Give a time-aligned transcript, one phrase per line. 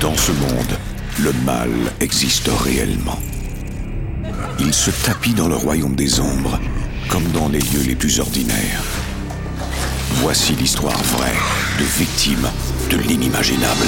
[0.00, 0.76] Dans ce monde,
[1.20, 3.20] le mal existe réellement.
[4.58, 6.58] Il se tapit dans le royaume des ombres,
[7.08, 8.82] comme dans les lieux les plus ordinaires.
[10.14, 11.38] Voici l'histoire vraie
[11.78, 12.50] de victimes
[12.90, 13.86] de l'inimaginable.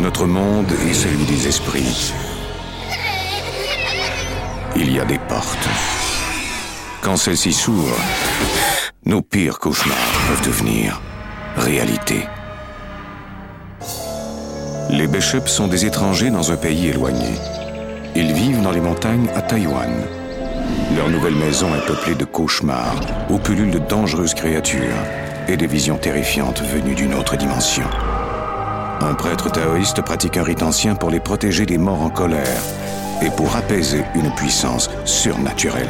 [0.00, 2.14] Notre monde et celui des esprits,
[4.74, 5.68] il y a des portes.
[7.02, 8.00] Quand celles-ci s'ouvrent,
[9.04, 9.96] nos pires cauchemars
[10.28, 11.00] peuvent devenir
[11.56, 12.26] réalité.
[14.88, 17.34] Les Bishops sont des étrangers dans un pays éloigné.
[18.16, 19.92] Ils vivent dans les montagnes à Taïwan.
[20.96, 25.02] Leur nouvelle maison est peuplée de cauchemars, où pullulent de dangereuses créatures
[25.48, 27.84] et des visions terrifiantes venues d'une autre dimension.
[29.00, 32.62] Un prêtre taoïste pratique un rite ancien pour les protéger des morts en colère
[33.22, 35.88] et pour apaiser une puissance surnaturelle.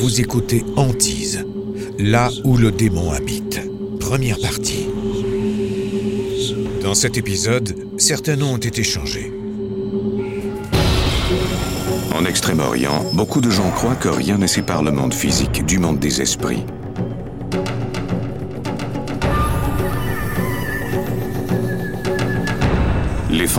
[0.00, 1.44] Vous écoutez Antise,
[1.98, 3.60] là où le démon habite.
[4.00, 4.88] Première partie.
[6.82, 9.32] Dans cet épisode, certains noms ont été changés.
[12.12, 16.00] En Extrême-Orient, beaucoup de gens croient que rien ne sépare le monde physique du monde
[16.00, 16.64] des esprits.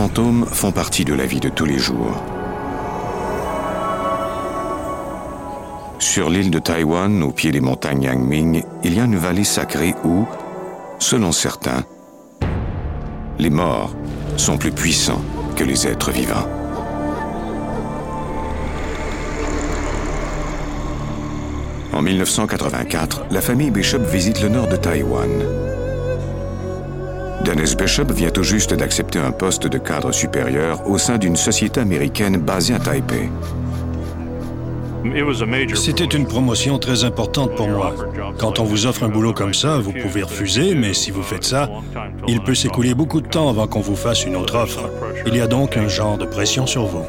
[0.08, 2.20] Fantômes font partie de la vie de tous les jours.
[6.00, 9.94] Sur l'île de Taïwan, au pied des montagnes Yangming, il y a une vallée sacrée
[10.02, 10.26] où,
[10.98, 11.84] selon certains,
[13.38, 13.94] les morts
[14.36, 15.22] sont plus puissants
[15.54, 16.48] que les êtres vivants.
[21.92, 25.61] En 1984, la famille Bishop visite le nord de Taïwan.
[27.44, 31.80] Dennis Bishop vient tout juste d'accepter un poste de cadre supérieur au sein d'une société
[31.80, 33.28] américaine basée à Taipei.
[35.74, 37.94] C'était une promotion très importante pour moi.
[38.38, 41.44] Quand on vous offre un boulot comme ça, vous pouvez refuser, mais si vous faites
[41.44, 41.68] ça,
[42.28, 44.88] il peut s'écouler beaucoup de temps avant qu'on vous fasse une autre offre.
[45.26, 47.02] Il y a donc un genre de pression sur vous.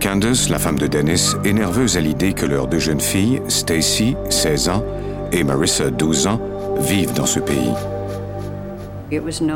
[0.00, 4.16] Candace, la femme de Dennis, est nerveuse à l'idée que leurs deux jeunes filles, Stacy,
[4.30, 4.84] 16 ans,
[5.32, 6.40] et Marissa, 12 ans,
[6.80, 7.72] vivent dans ce pays.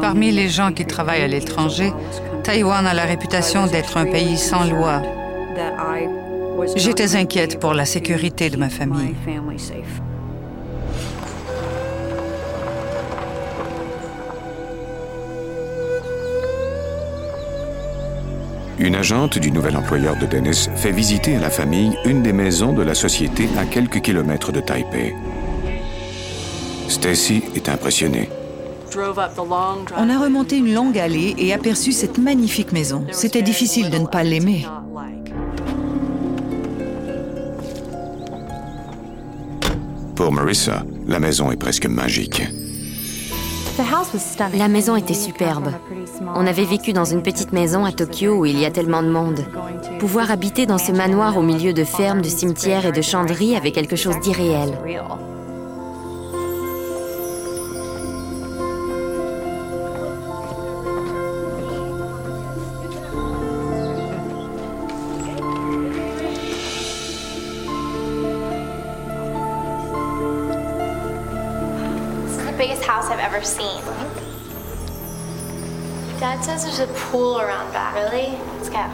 [0.01, 1.93] Parmi les gens qui travaillent à l'étranger,
[2.43, 5.03] Taïwan a la réputation d'être un pays sans loi.
[6.77, 9.15] J'étais inquiète pour la sécurité de ma famille.
[18.79, 22.73] Une agente du nouvel employeur de Dennis fait visiter à la famille une des maisons
[22.73, 25.15] de la société à quelques kilomètres de Taipei.
[26.94, 28.28] Stacy est impressionnée.
[29.97, 33.05] On a remonté une longue allée et aperçu cette magnifique maison.
[33.10, 34.65] C'était difficile de ne pas l'aimer.
[40.15, 42.44] Pour Marissa, la maison est presque magique.
[44.56, 45.72] La maison était superbe.
[46.37, 49.10] On avait vécu dans une petite maison à Tokyo où il y a tellement de
[49.10, 49.44] monde.
[49.99, 53.72] Pouvoir habiter dans ce manoir au milieu de fermes, de cimetières et de chanderies avait
[53.72, 54.78] quelque chose d'irréel.
[72.56, 73.82] Biggest house I've ever seen.
[76.20, 77.94] Dad says there's a pool around back.
[77.94, 78.38] Really?
[78.59, 78.84] Let's go.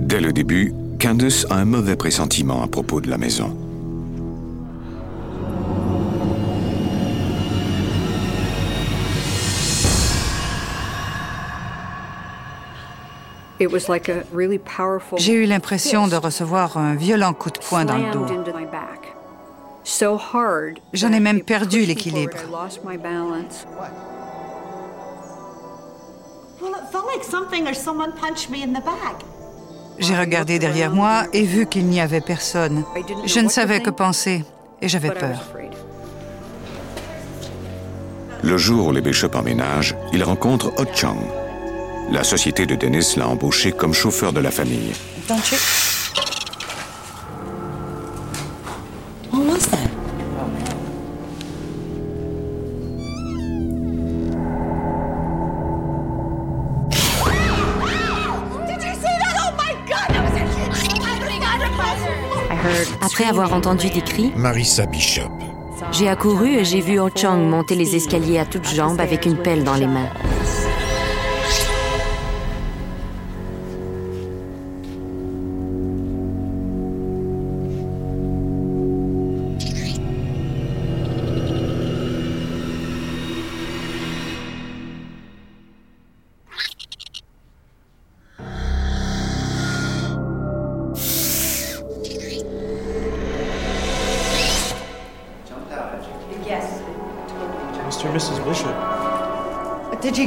[0.00, 3.56] Dès le début, Candace a un mauvais pressentiment à propos de la maison.
[15.16, 18.26] J'ai eu l'impression de recevoir un violent coup de poing dans le dos.
[20.92, 22.36] J'en ai même perdu l'équilibre.
[29.98, 32.84] J'ai regardé derrière moi et vu qu'il n'y avait personne.
[33.24, 34.44] Je ne savais que penser
[34.80, 35.40] et j'avais peur.
[38.42, 41.16] Le jour où les Bishops emménagent, ils rencontrent Ho Chang.
[42.10, 44.92] La société de Dennis l'a embauché comme chauffeur de la famille.
[63.44, 65.30] Avoir entendu des cris, Marissa Bishop,
[65.92, 69.36] J'ai accouru et j'ai vu Ho Chang monter les escaliers à toutes jambes avec une
[69.36, 70.08] pelle dans les mains.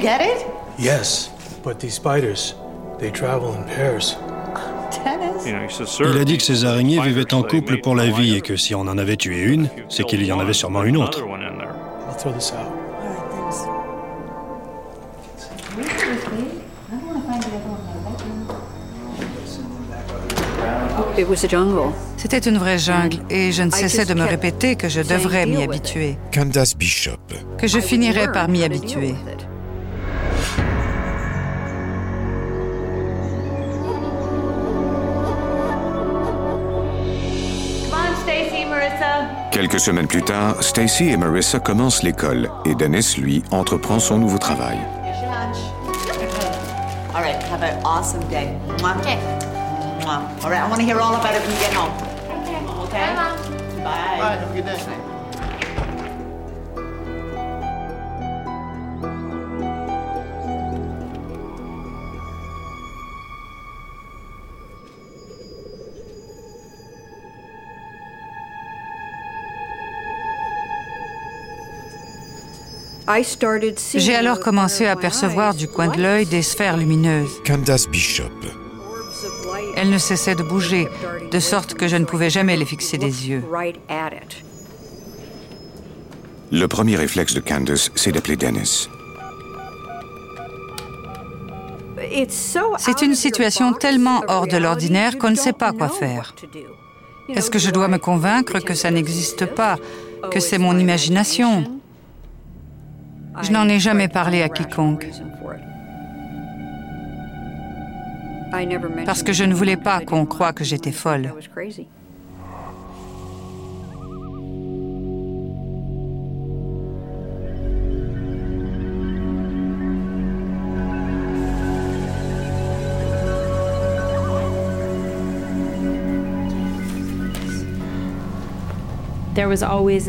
[0.07, 0.45] Get it?
[0.79, 1.29] Yes,
[1.63, 2.55] but these spiders,
[2.97, 4.15] they travel in pairs.
[5.45, 8.73] Il a dit que ces araignées vivaient en couple pour la vie et que si
[8.73, 11.23] on en avait tué une, c'est qu'il y en avait sûrement une autre.
[22.17, 25.63] C'était une vraie jungle et je ne cessais de me répéter que je devrais m'y
[25.63, 27.17] habituer, Candace Bishop.
[27.57, 29.15] que je finirais par m'y habituer.
[39.51, 44.37] Quelques semaines plus tard, Stacy et Marissa commencent l'école et Dennis, lui, entreprend son nouveau
[44.37, 44.77] travail.
[47.15, 48.55] All right, have an awesome day.
[48.75, 49.17] Okay.
[50.43, 51.91] All right, I want to hear all about it when you get home.
[52.83, 52.99] Okay.
[52.99, 53.83] Bye, Mom.
[53.83, 54.37] Bye.
[54.37, 55.06] Have a good day.
[73.95, 77.41] J'ai alors commencé à percevoir du coin de l'œil des sphères lumineuses.
[77.45, 78.23] Candace Bishop.
[79.75, 80.87] Elles ne cessaient de bouger,
[81.31, 83.43] de sorte que je ne pouvais jamais les fixer des yeux.
[86.51, 88.89] Le premier réflexe de Candace, c'est d'appeler Dennis.
[92.77, 96.35] C'est une situation tellement hors de l'ordinaire qu'on ne sait pas quoi faire.
[97.29, 99.77] Est-ce que je dois me convaincre que ça n'existe pas,
[100.31, 101.76] que c'est mon imagination?
[103.41, 105.07] Je n'en ai jamais parlé à quiconque.
[109.05, 111.33] Parce que je ne voulais pas qu'on croie que j'étais folle.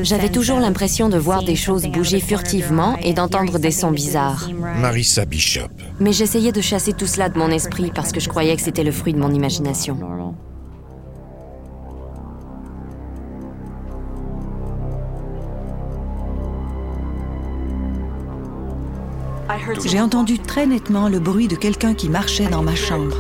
[0.03, 4.49] J'avais toujours l'impression de voir des choses bouger furtivement et d'entendre des sons bizarres.
[4.81, 5.69] Marissa Bishop.
[6.01, 8.85] Mais j'essayais de chasser tout cela de mon esprit parce que je croyais que c'était
[8.85, 9.99] le fruit de mon imagination.
[19.85, 23.17] J'ai entendu très nettement le bruit de quelqu'un qui marchait dans ma chambre.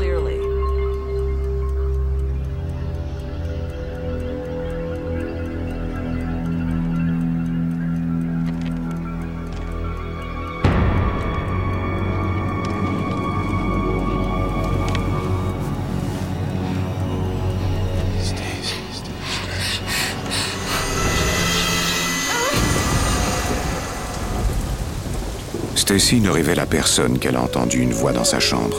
[25.98, 28.76] Stacy ne révèle à personne qu'elle a entendu une voix dans sa chambre.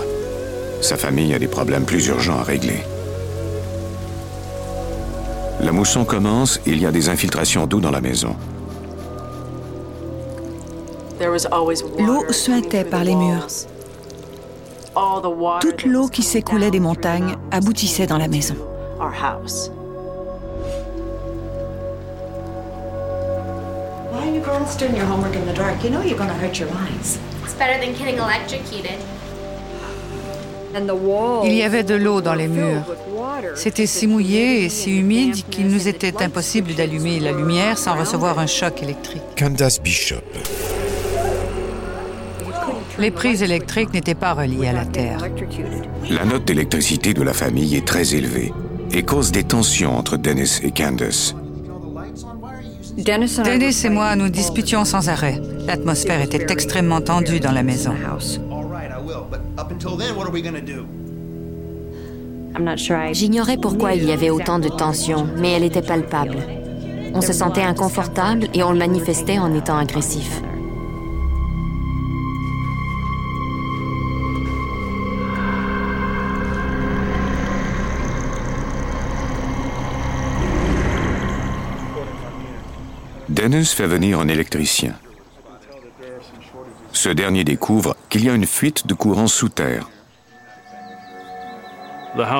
[0.79, 2.79] Sa famille a des problèmes plus urgents à régler.
[5.59, 8.37] La mousson commence et il y a des infiltrations d'eau dans la maison.
[11.19, 13.47] L'eau suintait par les murs.
[15.59, 18.55] Toute l'eau qui s'écoulait des montagnes aboutissait dans la maison.
[24.59, 25.81] Why are you girls doing your homework in the dark?
[25.83, 27.17] You know you're going to hurt your eyes.
[27.43, 28.99] It's better than getting electrocuted.
[31.43, 32.83] Il y avait de l'eau dans les murs.
[33.55, 38.37] C'était si mouillé et si humide qu'il nous était impossible d'allumer la lumière sans recevoir
[38.37, 39.23] un choc électrique.
[39.37, 40.21] Candace Bishop.
[42.99, 45.19] Les prises électriques n'étaient pas reliées à la Terre.
[46.09, 48.53] La note d'électricité de la famille est très élevée
[48.91, 51.33] et cause des tensions entre Dennis et Candace.
[53.03, 55.41] Dennis et moi nous disputions sans arrêt.
[55.65, 57.93] L'atmosphère était extrêmement tendue dans la maison.
[63.13, 66.37] J'ignorais pourquoi il y avait autant de tension, mais elle était palpable.
[67.13, 70.41] On se sentait inconfortable et on le manifestait en étant agressif.
[83.39, 84.95] Dennis fait venir un électricien.
[86.91, 89.87] Ce dernier découvre qu'il y a une fuite de courant sous terre.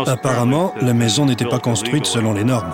[0.08, 2.74] Apparemment, la maison n'était pas construite selon les normes.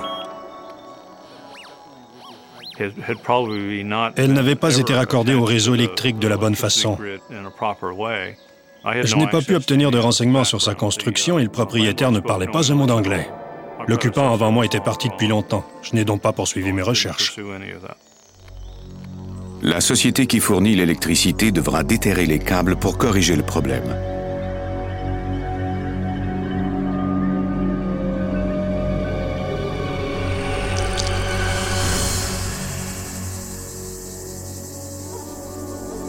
[2.79, 6.97] Elle n'avait pas été raccordée au réseau électrique de la bonne façon.
[9.03, 12.47] Je n'ai pas pu obtenir de renseignements sur sa construction et le propriétaire ne parlait
[12.47, 13.29] pas un mot d'anglais.
[13.87, 15.63] L'occupant avant moi était parti depuis longtemps.
[15.83, 17.35] Je n'ai donc pas poursuivi mes recherches.
[19.67, 23.81] La société qui fournit l'électricité devra déterrer les câbles pour corriger le problème.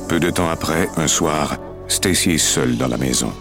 [0.06, 1.56] Peu de temps après, un soir,
[1.88, 3.32] Stacy est seule dans la maison.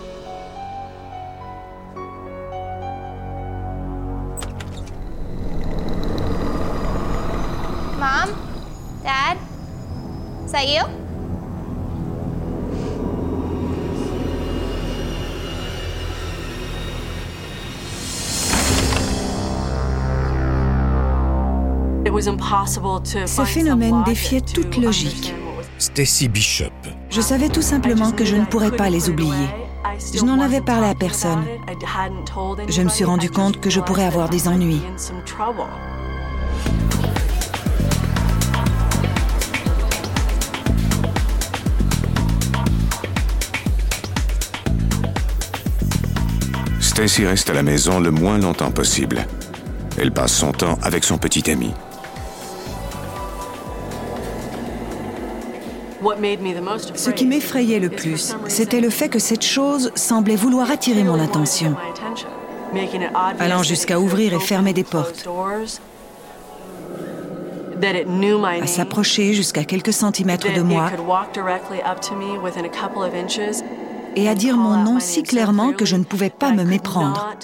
[23.26, 25.34] Ce phénomène défiait toute logique.
[25.78, 26.72] Stacy Bishop.
[27.10, 29.48] Je savais tout simplement que je ne pourrais pas les oublier.
[30.14, 31.44] Je n'en avais parlé à personne.
[32.70, 34.82] Je me suis rendu compte que je pourrais avoir des ennuis.
[46.80, 49.28] Stacy reste à la maison le moins longtemps possible.
[49.98, 51.74] Elle passe son temps avec son petit ami.
[56.96, 61.20] Ce qui m'effrayait le plus, c'était le fait que cette chose semblait vouloir attirer mon
[61.20, 61.76] attention,
[63.40, 65.28] allant jusqu'à ouvrir et fermer des portes,
[68.62, 70.92] à s'approcher jusqu'à quelques centimètres de moi
[74.16, 77.36] et à dire mon nom si clairement que je ne pouvais pas me méprendre.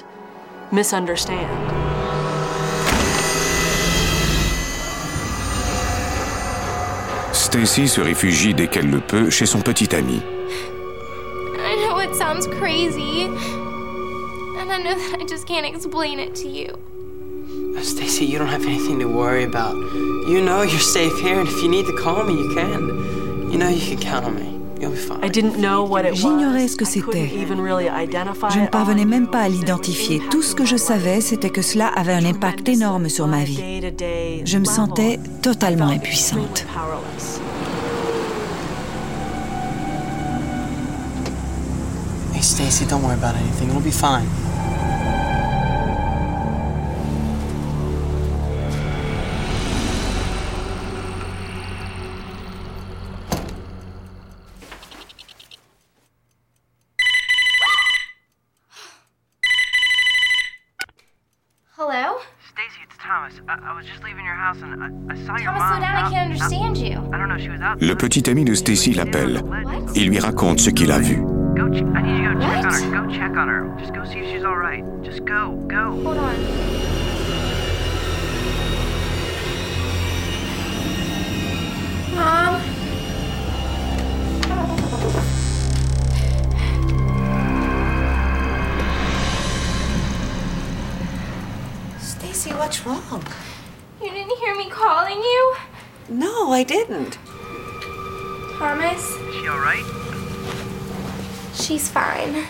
[7.51, 10.22] Stacy se réfugie dès qu'elle le peut chez son petit ami.
[11.60, 13.25] I know it sounds crazy.
[14.58, 16.70] And I know that I just can't explain it to you.
[17.84, 19.75] Stacy, you don't have anything to worry about.
[19.75, 23.51] You know you're safe here, and if you need to call me, you can.
[23.51, 24.50] You know you can count on me.
[26.14, 27.30] J'ignorais ce que c'était.
[27.30, 30.22] Je ne parvenais même pas à l'identifier.
[30.30, 33.82] Tout ce que je savais, c'était que cela avait un impact énorme sur ma vie.
[34.46, 36.66] Je me sentais totalement impuissante.
[42.34, 43.70] Hey, Stacy, don't worry about anything.
[43.70, 44.26] It'll be fine.
[67.80, 69.44] Le petit ami de Stacy l'appelle.
[69.96, 71.18] Il lui raconte ce qu'il a vu.
[71.56, 71.68] Go.
[71.72, 72.74] Ch- I need you to go check on What?
[72.74, 72.91] her.
[72.91, 73.77] Go check on her.
[73.80, 74.84] Just go see if she's all right.
[75.03, 75.51] Just go.
[75.68, 75.91] Go.
[76.03, 76.36] Hold on.
[82.15, 82.62] Mom?
[92.00, 93.24] Stacy, what's wrong?
[94.01, 95.56] You didn't hear me calling you?
[96.10, 97.18] No, I didn't.
[98.62, 99.84] Is she all right?
[101.56, 102.46] She's fine.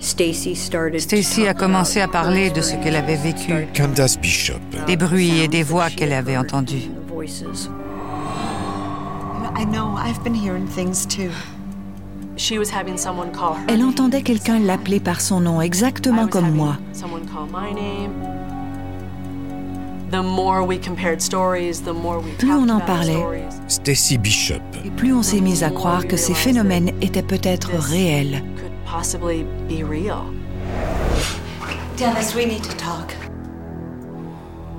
[0.00, 4.60] Stacy a commencé à parler de ce qu'elle avait vécu, Candace Bishop.
[4.86, 6.90] des bruits et des voix qu'elle avait entendus.
[9.54, 11.30] I know, I've been hearing things too.
[13.68, 16.78] Elle entendait quelqu'un l'appeler par son nom, exactement comme moi.
[22.38, 23.24] Plus on en parlait,
[23.68, 24.60] Stacy Bishop.
[24.84, 28.42] et plus on s'est mis à croire que ces phénomènes étaient peut-être réels.
[31.96, 33.14] Dennis, we need to talk.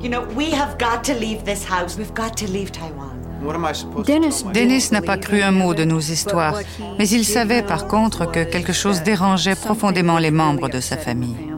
[0.02, 1.98] You know, we have got to leave this house.
[1.98, 3.14] We've got to leave Taiwan.
[3.42, 4.52] What am I supposed to do?
[4.52, 6.60] Dennis n'a pas cru un mot de nos histoires,
[7.00, 11.53] mais il savait par contre que quelque chose dérangeait profondément les membres de sa famille.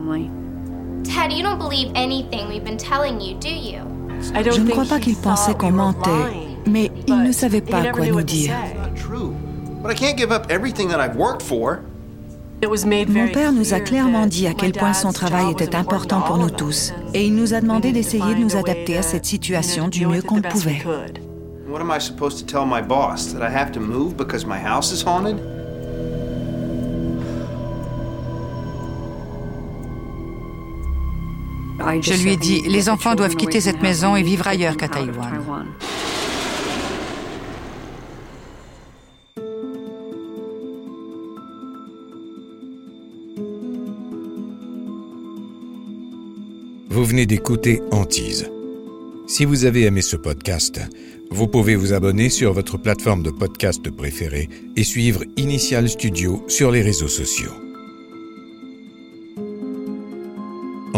[1.26, 3.80] Dad, you don't believe anything we've been telling you, do you?
[4.20, 6.10] Je ne crois pas qu'il pensait qu'on mentait,
[6.66, 8.54] mais il ne savait pas quoi nous dire.
[8.76, 9.34] Not true.
[9.82, 11.80] But I can't give up everything that I've worked for.
[12.62, 16.50] Mon père nous a clairement dit à quel point son travail était important pour nous
[16.50, 20.22] tous, et il nous a demandé d'essayer de nous adapter à cette situation du mieux
[20.22, 20.82] qu'on pouvait.
[21.68, 23.34] What am I supposed to tell my boss?
[23.34, 25.55] That I have to move because my house is haunted?
[32.00, 35.66] Je lui ai dit, les enfants doivent quitter cette maison et vivre ailleurs qu'à Taïwan.
[46.88, 48.50] Vous venez d'écouter Antise.
[49.28, 50.80] Si vous avez aimé ce podcast,
[51.30, 56.70] vous pouvez vous abonner sur votre plateforme de podcast préférée et suivre Initial Studio sur
[56.70, 57.65] les réseaux sociaux.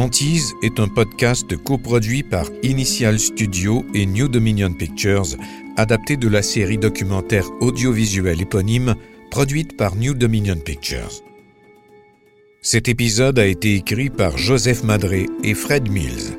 [0.09, 5.37] Antise est un podcast coproduit par Initial Studio et New Dominion Pictures,
[5.77, 8.95] adapté de la série documentaire audiovisuelle éponyme
[9.31, 11.23] produite par New Dominion Pictures.
[12.63, 16.39] Cet épisode a été écrit par Joseph Madré et Fred Mills.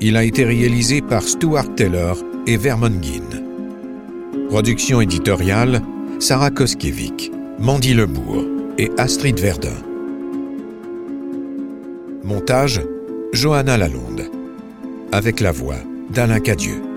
[0.00, 2.16] Il a été réalisé par Stuart Taylor
[2.46, 3.42] et Vermon Guin.
[4.48, 5.82] Production éditoriale
[6.20, 8.44] Sarah Koskiewicz, Mandy Lebourg
[8.78, 9.74] et Astrid Verdun.
[12.22, 12.80] Montage
[13.32, 14.30] Johanna Lalonde.
[15.10, 15.78] Avec la voix
[16.10, 16.91] d'Alain Cadieux.